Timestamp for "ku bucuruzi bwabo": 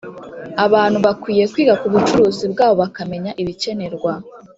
1.81-2.75